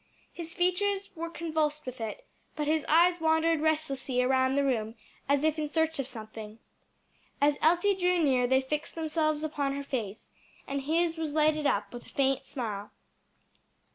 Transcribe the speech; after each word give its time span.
His 0.33 0.55
features 0.55 1.11
were 1.13 1.29
convulsed 1.29 1.85
with 1.85 2.01
it, 2.01 2.25
but 2.55 2.65
his 2.65 2.87
eyes 2.89 3.21
wandered 3.21 3.61
restlessly 3.61 4.19
around 4.19 4.55
the 4.55 4.63
room 4.63 4.95
as 5.29 5.43
if 5.43 5.59
in 5.59 5.69
search 5.69 5.99
of 5.99 6.07
something. 6.07 6.57
As 7.39 7.59
Elsie 7.61 7.93
drew 7.95 8.17
near 8.17 8.47
they 8.47 8.61
fixed 8.63 8.95
themselves 8.95 9.43
upon 9.43 9.75
her 9.75 9.83
face, 9.83 10.31
and 10.65 10.81
his 10.81 11.17
was 11.17 11.33
lighted 11.35 11.67
up 11.67 11.93
with 11.93 12.07
a 12.07 12.09
faint 12.09 12.45
smile. 12.45 12.89